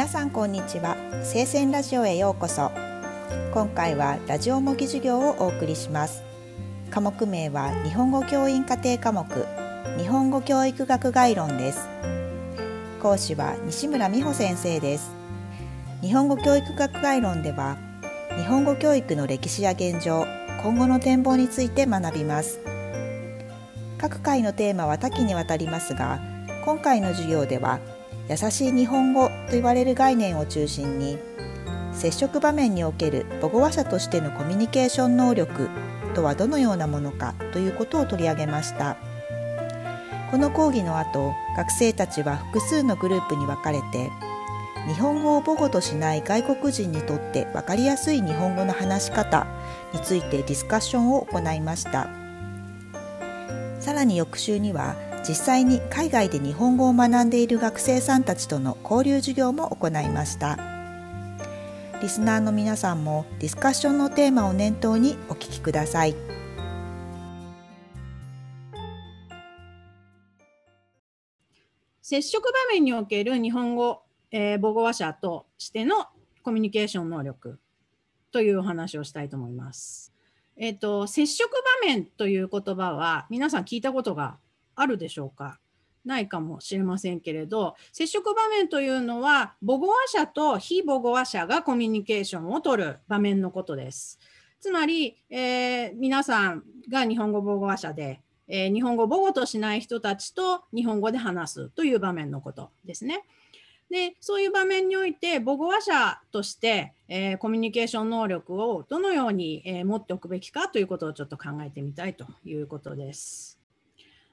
[0.00, 0.96] 皆さんこんにちは。
[1.22, 2.72] 聖戦ラジオへようこそ。
[3.52, 6.22] 今回はラジオ模擬授業をお送りします。
[6.90, 9.26] 科目名は日本語教員家庭科目。
[9.98, 11.86] 日本語教育学概論です。
[13.02, 15.12] 講師は西村美穂先生です。
[16.00, 17.76] 日本語教育学概論では
[18.38, 20.24] 日本語教育の歴史や現状
[20.62, 22.58] 今後の展望について学びます。
[23.98, 26.22] 各回のテーマは多岐にわたりますが
[26.64, 27.80] 今回の授業では
[28.30, 31.18] 優しい日本語と言われる概念を中心に
[31.92, 35.68] 接触場面における母語話者としてのコミュニケーション能力
[36.14, 38.96] とはどのようなものかということを取り上げました。
[40.30, 44.08] この講義の後学生たちは複数のグループに分かれて
[44.86, 49.48] 日本語を母語としない外国人にとって分かりやすい日本語の話し方
[49.92, 52.08] についてディスカッションを行いました。
[53.80, 54.94] さらに翌週には
[55.28, 60.58] 実際に海外で日本語を学んでいる学生さんたちとの交流授業も行いました
[62.00, 66.14] リスナーの皆さんもディスカッションのテーマを念頭にお聞きください
[72.00, 76.06] 接触場面における日本語、えー、母語話者としての
[76.42, 77.60] コミュニケーション能力
[78.32, 80.12] というお話をしたいと思います。
[80.56, 81.48] えっ、ー、と、接触
[81.82, 84.38] 場面という言葉は皆さん聞いたことが
[84.76, 85.58] あるでしょうか？
[86.04, 94.18] ないかもしれませんけれど接触場面というのは母語話者と非母語話者がコミュニケーションをとる場面のことです。
[94.60, 103.24] つまり、えー、皆さんが日本語母語話者で、えー、日本語母語としない人たちと日本語で話すという場面のことですね。
[103.90, 113.59] でそういう場面において母語話者として、えー、コミュニケーション能力をどのように、え持っておくべきかということをちょっと考えてみたいということです。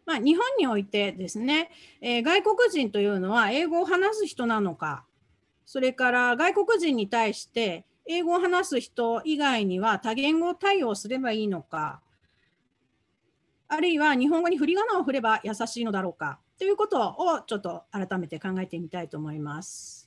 [0.08, 1.70] まあ、日本においてですね、
[2.00, 5.04] えー、外国人というのは英語を話す人なのか、
[5.66, 12.00] それから外国人に対して英語を話す人以外には多言語対応すればいいのか、
[13.68, 20.07] あるいは日本語に振り仮名を振れば優しいのだろうかということをちょっと改めて考えてみたいと思います。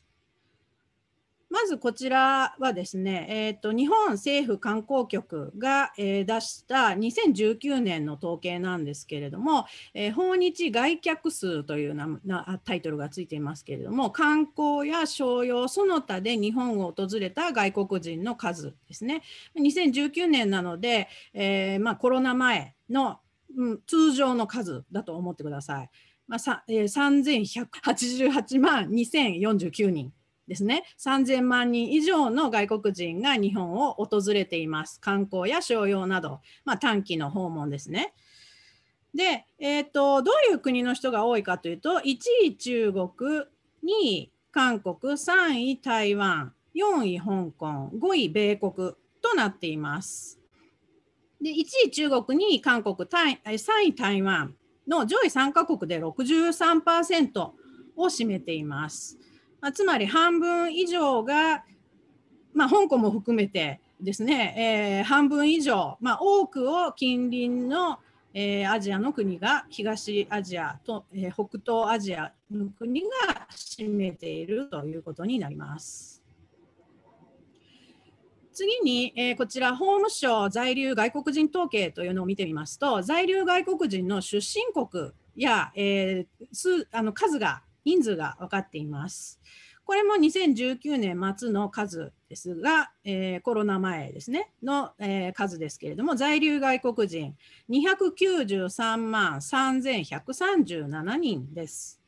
[1.51, 19.23] まずこちらはですね、えーと、日本政府観光局が、えー、出した2019年の統計なんですけれども、えー、訪日外客数というななタイトルがついていますけれども、観光や商用、その他で日本を訪れた外国人の数ですね。
[19.59, 23.19] 2019年なので、えーまあ、コロナ前の、
[23.57, 25.91] うん、通常の数だと思ってください。
[26.29, 27.67] まあえー、
[28.05, 30.13] 3188万2049人。
[30.51, 30.83] ですね。
[30.99, 35.01] 3000万人以上の外国人が日本を訪れています。
[35.01, 38.13] 観光や商用など、まあ、短期の訪問ですね。
[39.15, 48.73] で、えーと、どういう国の人が多いかというと1位中国2位韓国3位台湾4位香港5位米国
[49.23, 50.41] となっています。
[51.41, 53.39] で1位中国2位韓国3
[53.85, 54.53] 位台湾
[54.89, 59.17] の上位3カ国で63%を占めています。
[59.61, 61.65] まあ、つまり半分以上が、
[62.55, 67.99] まあ、香港も含めてですね、えー、半分以上、まあ、多くを近隣の、
[68.33, 73.09] えー、アジアの国が東アジアと、えー、北東アジアの国が
[73.51, 76.21] 占めているということになります。
[78.53, 89.41] 次に、えー、こちら法務省在留外国人統計というのを見てみますと在留外国人の出身国や、えー、数あの数が人数が分かっています。
[89.85, 97.35] これも2019年末の数ですが、えー、コロナ前ですね、の、えー、数ですけれども、在留外国人
[97.69, 102.01] 293万3137人です。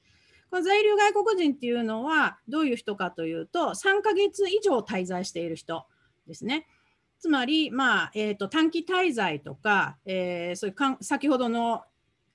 [0.49, 5.85] この在留外国人っていうのはどういう人かというと、3ヶ月以上滞在している人
[6.29, 6.69] ですね。
[7.19, 11.83] つまり、まあえーと、短期滞在とか、えー、そういうか先ほどの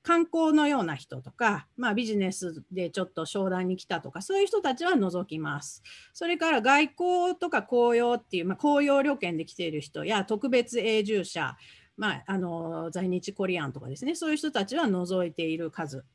[0.08, 5.84] 観光のような人とか、まあ、ビジネスでちょっと商談に来たとかそういう人たちは除きます。
[6.14, 11.58] それから外交とか公用っていう、まあ、公用旅券で来ている人や特別永住者、
[11.98, 16.06] まあ、あの在日コリアンとかですねそういう人たちは除いている数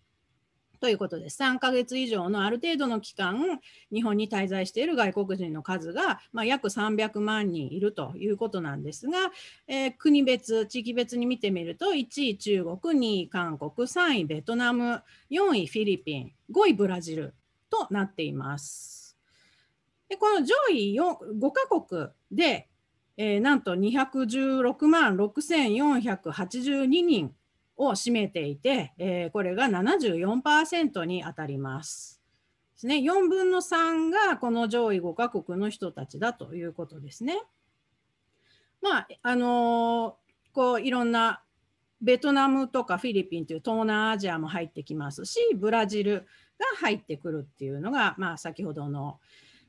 [0.83, 1.41] ということです。
[1.41, 3.61] 3ヶ月以上のある程度の期間、
[3.93, 9.31] 日本に滞在している外国人の数が、まあ、約300万人いるということなんですが、
[9.69, 17.35] えー、国別、地域別に見てみると、1位中国、2位韓国、3位ベトナム、4位フィリピン、5位ブラジル
[17.71, 19.17] となっています。
[20.09, 22.69] でこの上位 5, カ国で、
[23.17, 27.33] えー、なんと216万6482人
[27.77, 32.21] を占めていて、えー、これが74%に当たります。
[32.75, 32.97] ですね。
[32.97, 37.41] 4分の3がこの上位5カ国の人たちだということですね。
[38.81, 41.43] まあ、あのー、こういろんな
[42.03, 46.27] ベトナムとかフィリピンという東南アジアも入ってきますし、ブラジル
[46.59, 49.21] が入ってくるっていうのが、まあ、先ほどの、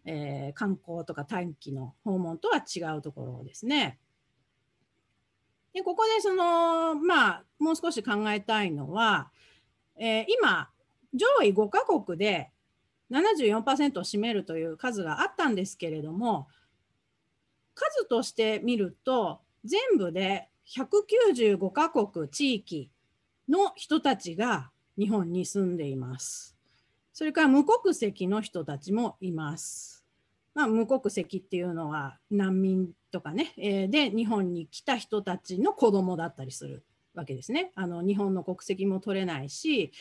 [0.05, 3.99] えー、観光とか短期の訪問とは違うところですね。
[5.73, 9.31] でここでその、まあ、もう少し考えたいのは、
[9.97, 10.69] えー、今、
[11.13, 12.51] 上位5カ国で
[13.11, 16.47] 74%を占めるという数があったんですけれども、
[17.73, 22.91] 数として見ると、全部で195カ国地域
[23.49, 26.55] の人たちが日本に住んでいます。
[27.13, 30.05] それから無国籍の人たちもいます。
[30.53, 36.83] まあ、無国籍っていうのは難民とかね、えー、で日本に来た人たちの子供だったりする
[37.13, 37.71] わけですね。
[37.75, 39.91] あの日本の国籍も取れないし、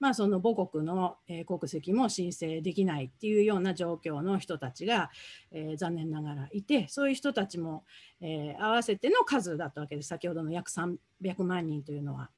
[0.00, 5.10] まあ、その母国の、え、国籍も申請できないっていうような状況の人たちが、
[5.52, 7.84] えー、残念ながらいてそういう人たちも、
[8.20, 10.98] えー、合わせての数だったわけです先ほどの約300
[11.44, 12.30] 万人というのは。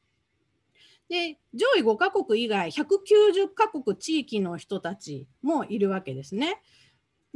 [1.09, 6.61] で上位5カ国以外190カ国地域の人たちもいるわけですね。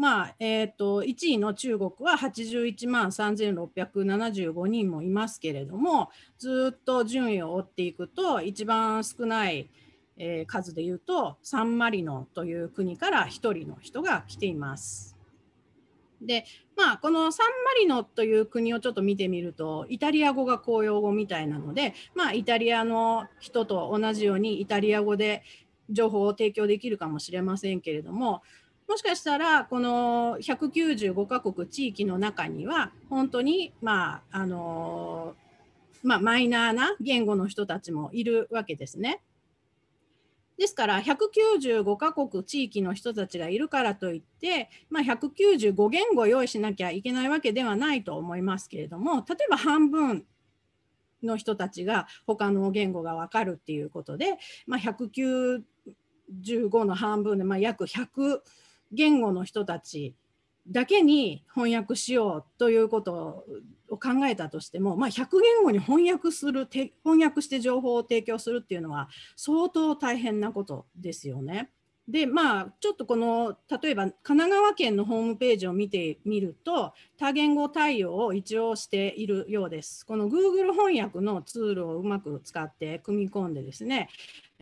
[0.03, 9.71] まあえーと、1位の中国は81万3675人もいますけれどもずっと順位を追っていくと一番少ない、
[10.17, 15.17] えー、数でいうとサンマリノという国から1人の人が来ています。
[16.21, 16.47] で
[16.77, 25.45] まあこのサンマリノという国をちょっと見てみるとイタリア語が公用語みたいなのでまあイタリアの人と同じようにイタリア語で
[25.91, 28.43] 情報を提供できるかもしれませんけれども
[28.93, 35.35] もしかしたらこの195カ国地域の中には本当にまああの
[36.03, 39.23] まあ、マイナーな言語の人たちもいるわけですね。
[40.59, 50.27] ですから195カ国地域の人たちがいるからといって、まあ、195言語用意しなきゃいけないわけではないと思いますけれども例えば半分
[51.23, 54.37] の人たちが他の言語が分かるっていうことで、
[54.67, 55.63] まあ、195
[56.85, 58.41] の半分で、まあ、約100
[58.93, 60.15] 言語の人たち
[60.69, 63.45] だけに翻訳しようということ
[63.89, 66.93] を考えたとしても、まあ、100言語に翻訳する翻
[67.25, 71.71] 訳して情報を提供するっていうのは相当大変なことですよね。
[72.09, 80.05] でまあちょっとこの例えば神奈川県のホームページを見てみると多言語対応を一応しているようです。
[80.05, 84.09] この Google 翻訳のツールをうまく使って組み込んでですね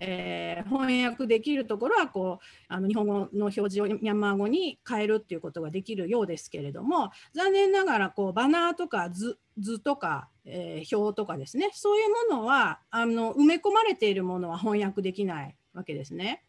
[0.01, 16.43] えー、翻訳できるところはこうあの日本語の表示をミャンマー語に変えるっていうことができるようですけれども残念ながらこうバナーとか図図とか、えー、表とかですねそういうものはあの埋め込まれているものは翻訳できないわけですね。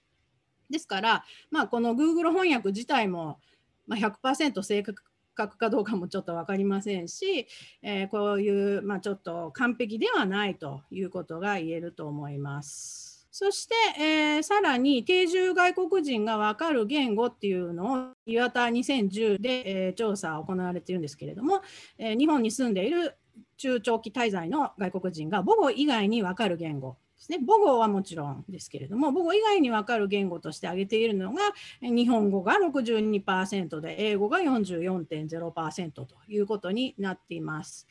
[0.69, 3.39] ですから、まあ、この Google 翻訳自体も、
[3.85, 5.03] ま、100%正確
[5.35, 7.47] かどうかもちょっと分かりませんし、
[7.81, 13.10] えー、こういう、まあ、ちょっと完璧ではないということが言えると思います。
[13.31, 21.61] そして、えー、さらに定住外国人が分かる言語っていうのを岩田2010で、えー、調査が行われているんですけれども、
[21.97, 23.15] えー、日本に住んでいる
[23.55, 27.37] 中長期滞在の外国人が母語以外に分かる言語ですね。
[27.39, 31.41] 母語はもちろんですけれども、母語以外に分かる言語として挙げているのが、
[31.81, 37.87] 日本語が62%で、英語が44.0%ということになっています。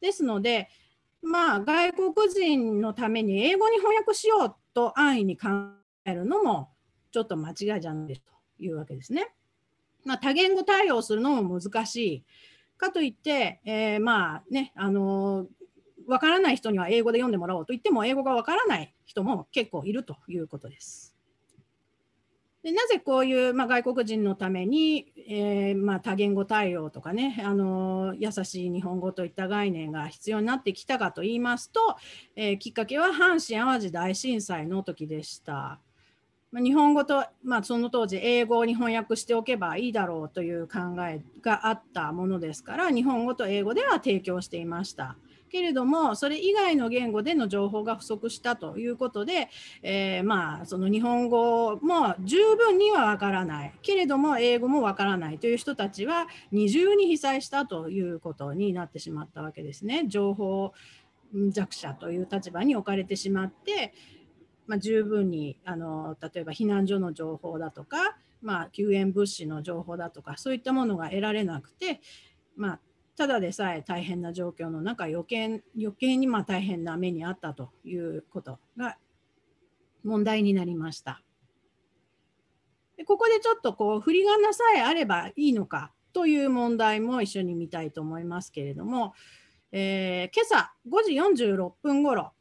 [0.00, 0.68] ですので、
[1.24, 5.48] まあ、外国人のために英語に翻訳しようと安易に考
[6.04, 6.70] えるのも
[7.10, 9.32] ちょっと間違いじゃないですというわけですね。
[10.04, 12.24] まあ、多言語対応するのも難しい。
[12.76, 21.13] かといって、えー、まあね、あのー、わからない人には英語で読んでもらおうと言っても英語がわからない人も結構いるということです。
[22.64, 31.96] でなぜこういう、まあ、外国人のために、えー、まあ、多言語対応とかねあの優しい日本語といった概念が必要になってきたかといいますと、
[32.36, 35.78] えー、きっかけは阪神・淡路大震災の時でした。
[36.50, 45.16] まあ、日本語と、まあ、その当時英語に翻訳しておけばいいだろうという考えがあったものですから日本語と英語では提供していました。
[45.50, 49.48] けれどもそれ以外の言語での情報が不足したということで、
[49.82, 60.04] えー、まあその日本語も十分にはわからないけれども英語もわからないという人たちは二重に被災したということになってしまったわけですね。
[60.08, 60.72] 情報
[61.50, 63.92] 弱者という立場に置かれてしまって、
[64.66, 72.00] まあ、十分にあの例えば避難所の情報だとか、まあ、救援物資の情報だとかそういったものが得られなくて、
[72.56, 72.80] まあ、
[73.16, 78.98] ただでさえ大変な状況の中余計余計にまあ大変な目にあったということが
[80.02, 81.22] 問題になりました。
[82.96, 89.14] でここでちょっとこう振り仮名さえあればいいのかという問題も一緒に見たいと思いますけれども、
[89.72, 91.02] えー、今朝5
[91.34, 92.32] 時46分ごろ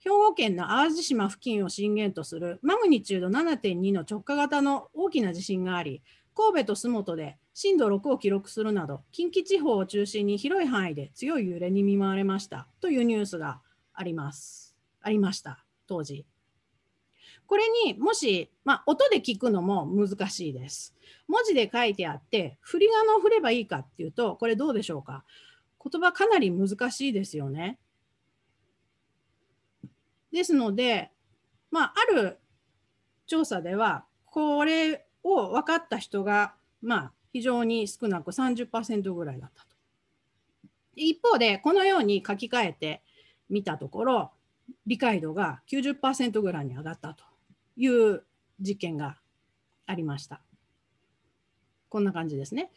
[0.00, 6.02] 兵庫県の淡路島付近を震源とするマグニチュード7.2の直下型の大きな地震があり
[6.34, 13.60] 神戸と洲本で震度6を記録するなど近畿地方を中心に広い範囲で強い揺れに見舞われましたというニュースが
[13.92, 16.26] ありますありました当時
[17.46, 20.94] これにもし、まあ、音で聞くのも難しいです。
[21.28, 25.24] 文字で書いてあって、振り仮名を振ればいいかっていうと、これどうでしょうか？
[25.84, 27.78] 言葉かなり難しいですよね。
[30.32, 31.10] ですので、
[31.70, 32.38] まあ、ある
[33.26, 39.68] 調査では、これを分かった人が、まあ、非常に少なく30%ぐらいだったと。
[40.94, 43.02] 一方で、このように書き換えて
[43.48, 44.30] みたところ、
[44.86, 47.24] 理解度が90%ぐらいに上がったと
[47.76, 48.24] いう
[48.60, 49.18] 実験が
[49.86, 50.40] ありました。
[51.88, 52.70] こんな感じですね。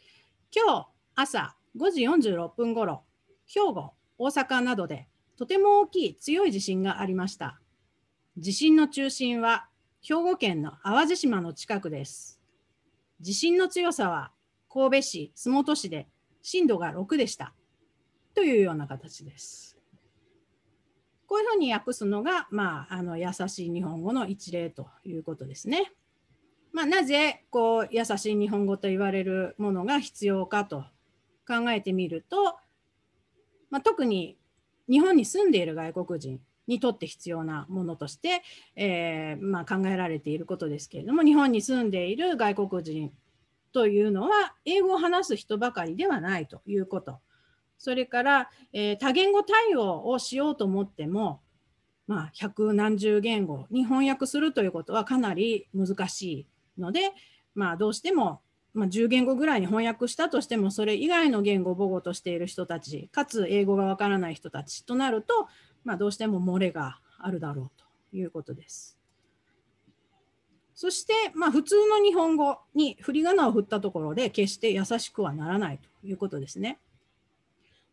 [0.54, 3.02] 今日朝5時46分ごろ、
[3.46, 7.60] 兵庫、大阪などでとても大きい強い地震がありました。
[8.38, 9.68] 地震の中心は
[10.02, 12.35] 兵庫県の淡路島の近くです。
[13.20, 14.30] 地震の強さは
[14.68, 16.06] 神戸市、洲本市で
[16.42, 17.54] 震度が6でした。
[18.34, 19.78] というような形です。
[21.26, 25.92] こういうふうに訳すのが、まあ、あの優しい日本語の一例ということですね。
[26.72, 30.84] まあ、なぜこう優しい日本語と言われるものが必要かと
[31.48, 32.58] 考えてみると、
[33.70, 34.36] まあ、特に
[34.88, 38.42] 日本に住んでいる外国人にとって必要なものとして、
[38.74, 43.12] えー、まあ、考えられていることですけれども日本に住んでいる外国人
[43.72, 47.18] というのは英語を話す人ばかりではないということ。
[47.78, 51.40] それから、えー、多言語対応をしようと思っても、
[52.06, 57.12] まあ、百何十言語に翻訳するということはかなり難しいので、
[57.54, 58.40] まあ、どうしても、
[58.72, 65.48] まあ、10言語ぐらいに翻訳したとしてもそれ以外の言語を母語としている人たちかつ英語がわからない人たちとなると、
[65.86, 68.98] まあ、どうしても漏れがあるだろうということです。
[70.74, 76.80] そして、まあ、普通の日本語に振り仮名を振ったところで決して優しくはならないということですね。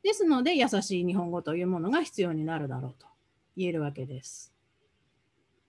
[0.02, 3.06] ですので、優しい日本語というものが必要になるだろうと
[3.56, 4.52] 言えるわけです。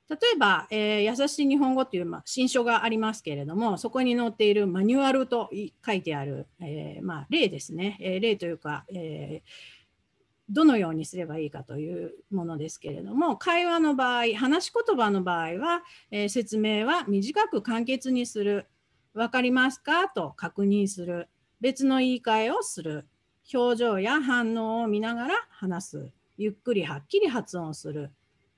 [0.09, 5.50] 例えば、えー、優しい日本語っていう、まあ、新書がありますけれども、そこに載っているマニュアルと
[5.85, 9.43] 書いてある、えー、まあ、例ですね、えー、例というか、え
[10.48, 18.66] どのようにすればいいかというものですけれども、会話の場合、話し言葉の場合は、え説明は短く簡潔にする、
[19.14, 21.28] 分かりますかと確認する、
[21.60, 23.06] 別の言い換えをする、
[23.52, 28.10] 表情や反応を見ながら話す、ゆっくりはっきり発音する、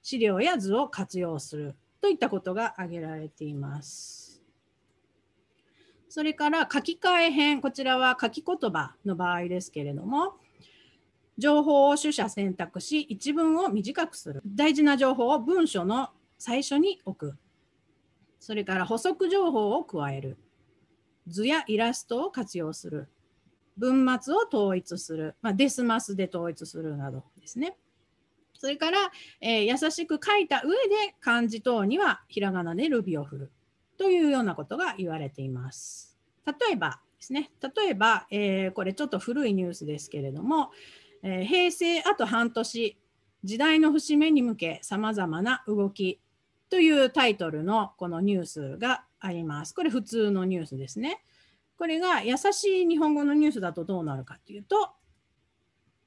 [0.03, 1.77] 資料や図を活用する。
[2.01, 4.41] といったことが挙げられています。
[6.09, 10.37] それから書き換え編、こちらは書き言葉の場合ですけれども、
[11.39, 14.43] 情報を取捨選択し、一文を短くする。
[14.47, 17.39] 大事な情報を文書の最初に置く。
[18.41, 20.39] それから補足情報を加える。
[21.27, 23.09] 図やイラストを活用する。
[23.77, 27.77] 文末を統一する、まあ、デスマスで統一するなどですね。
[28.59, 28.99] それから、
[29.41, 33.53] えー、優しく書いた上で漢字等にはひらがなでルビを振る
[33.99, 36.17] というようなことが言われています。
[36.47, 40.71] 例えばですね、例えば、えー、これちょっと古いニュースですけれども、
[41.29, 42.97] えー、平成あと半年、
[43.43, 46.21] 時代の節目に向けさまざまな動き
[46.71, 49.75] というタイトルのこのニュースがあります。
[49.75, 51.21] これ普通のニュースですね。
[51.77, 54.91] これが優しい日本語のニュースだとどうなるかっていうと、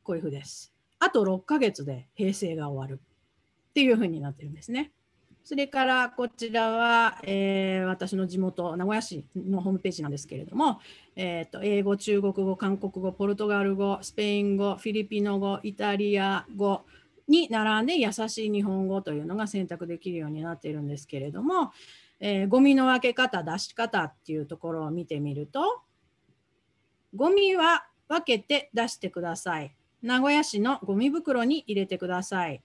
[0.04, 0.74] こういうふうです。
[1.00, 4.94] あと6ヶ月で平成が終わるっていうふうになってるんですね。
[5.44, 10.80] それからこちらは、えー、私の地元名古屋市のホームページなんですけれども、
[11.16, 16.84] えーと、英語、中国語、韓国語、ポルトガル語、スペイン語、フィリピノ語、イタリア語
[17.28, 21.72] に並んで優しい日本語というのが選択できるようになっているんですけれども、
[22.20, 25.82] えー、ゴミの分け方、出し方っていうところを見てみると、
[27.16, 29.76] ゴミは分けて出してください。
[30.02, 32.62] 名古屋市のゴミ袋に入れてください。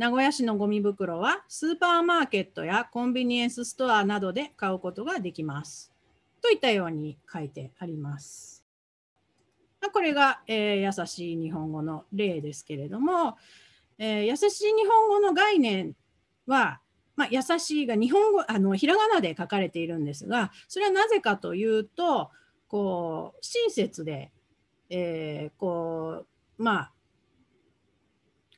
[0.00, 5.92] 名古屋市のゴミ袋はスーパーマーケットやコンビニエンスストアなどで買うことができます。
[6.40, 8.64] といったように書いてあります。
[9.92, 13.36] これが、えー、優しい日本語の例ですけれども、
[13.98, 15.92] えー、優しい日本語の概念
[16.46, 16.80] は
[17.16, 22.30] まあ、優しいが日本語あのひらがなで書かれているんですがそれはなぜかというと
[22.68, 24.32] こう親切で、
[24.88, 26.24] えー、こ
[26.58, 26.92] うまあ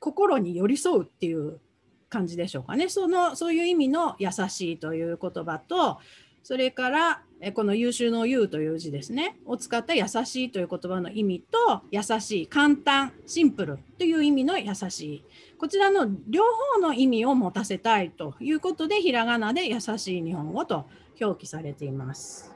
[0.03, 1.61] 心に寄り添うっていう
[2.09, 2.89] 感じでしょうかね。
[2.89, 5.97] そのそういう意味の優しいという言葉と
[6.43, 9.37] それからこの優秀の優という字ですね。
[9.45, 15.25] を使った優しいという言葉の意味と優しい簡単シンプルという意味の優しい。
[15.57, 16.43] こちらの両
[16.75, 20.85] 方の意味を持たせたいということでひらがなで優しい日本語と
[21.21, 22.53] 表記されています。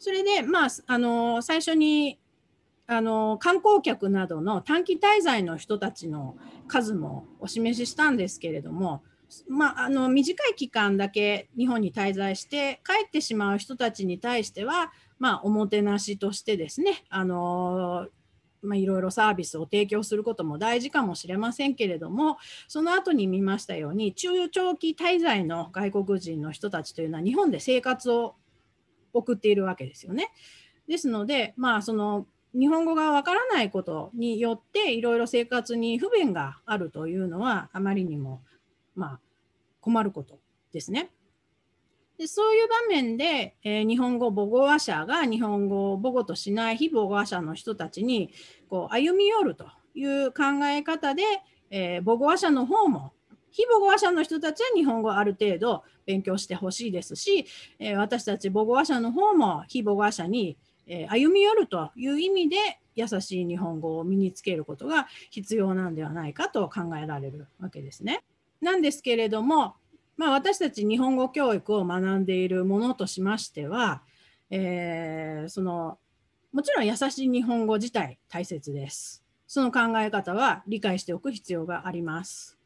[0.00, 2.18] それでまああの最初に
[2.92, 6.36] あの観光客などの短期滞在の人たちの
[6.68, 9.02] 数もお示ししたんですけれども、
[9.48, 18.08] まあ、あの短い期間だけ日本に滞在して帰ってしまう人たちに対しては、まあ、おもてなしとしてですねあの
[18.62, 28.36] まあ、いろいろサービスを提供することも大事かもしれませんけれどもその後に見ましたように中長期滞在の外国人の人たちというのは日本で生活を
[29.12, 30.30] 送っているわけですよね。
[30.88, 38.42] ですので、まあ、その日本語がわからないことによっていろいろ生活に不便があるというのはあまりにも、
[38.94, 39.20] まあ、
[39.80, 40.38] 困ること
[40.72, 41.10] ですね。
[42.18, 48.30] でそういう場面で、えー、日本語母語話者が日本語を母語としない非母語話者の人たちに
[48.68, 51.22] こう歩み寄るという考え方で、
[51.70, 53.12] えー、母語話者の方も
[53.50, 57.46] 非母語話者の人たちは日本語をある程度勉強してほしいですし、
[57.78, 62.56] えー、私たち母語話者の方も非母語話者にえ歩み寄るという意味で
[62.94, 68.22] 優しい日本語を身につけることが必要なんではないかと考えられるわけですね。
[68.60, 69.74] なんですけれども、
[70.16, 74.02] まあ、私たち日本語教育を学んでいるものとしましては、
[74.50, 75.98] えー、その
[76.52, 79.24] もちろん優しい日本語自体大切です。
[79.46, 82.58] その考え方は理解しておく必要があります。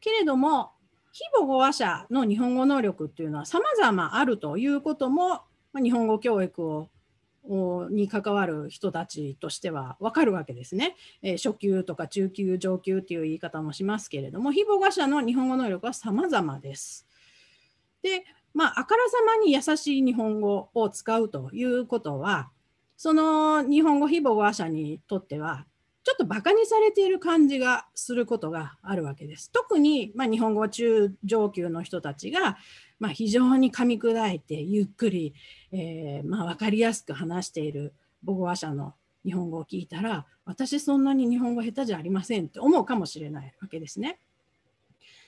[0.00, 0.72] けれども、
[1.12, 5.42] 非母語話者の日本語能力っていうのは様々あるということも、
[5.74, 6.88] 日本語教育を
[7.44, 10.96] に関わる人たちとしては分かるわけですね。
[11.22, 17.06] えー、初級とか中級、上級っていう言い方もしますけれども、非母語者の日本語能力は様々です。
[18.02, 22.50] で、まあ、あからさまに優しい日本語を使うということは、
[22.96, 25.66] その日本語非母語者にとっては、
[26.04, 29.50] ちょっとバカにされている感じがすることがあるわけです。
[29.52, 32.56] 特に、まあ、日本語中上級の人たちが、
[33.02, 35.34] まあ、非常に噛み砕いてゆっくり、
[35.72, 44.20] えー、まあ、分かりやすく話している母語話者の日本語を聞いたら私そんなに日本語下手じゃありませんって思うかもしれないわけですね。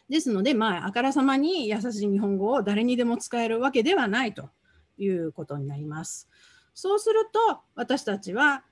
[0.08, 4.50] ですので、まあ、あからさまに優しい日本語を誰にでも使えるわけではないと
[4.96, 6.28] いうことになります。
[6.74, 8.62] そうすると私たちは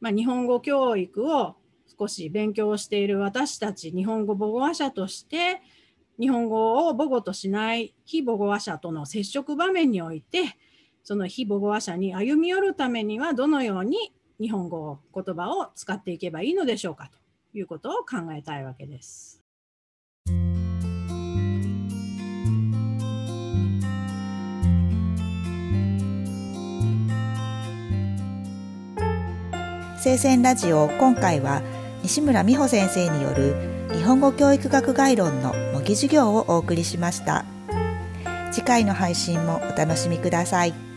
[0.00, 1.56] まあ、日本語教育を
[1.98, 5.60] 少し勉強している私たち日本語母語話者として
[6.18, 10.56] 日本語を母語としない非母語話者との接触場面において
[11.04, 17.18] その非母語話者に歩み寄るためにはどのように日本語言葉を使っていけばいいのでしょうかと
[17.56, 19.42] いうことを考えたいわけです。
[30.00, 31.60] 聖戦ラジオ今回は
[32.02, 37.44] 西村美穂先生による日本語教育学概論の授業をお送りしました。
[38.50, 40.87] 次回の配信もお楽しみください。